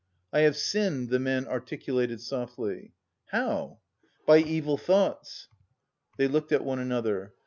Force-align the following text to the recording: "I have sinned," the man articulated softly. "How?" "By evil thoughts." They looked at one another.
"I 0.33 0.39
have 0.39 0.57
sinned," 0.57 1.09
the 1.09 1.19
man 1.19 1.47
articulated 1.47 2.21
softly. 2.21 2.93
"How?" 3.27 3.81
"By 4.25 4.37
evil 4.39 4.75
thoughts." 4.75 5.47
They 6.17 6.27
looked 6.27 6.51
at 6.51 6.63
one 6.65 6.79
another. 6.79 7.33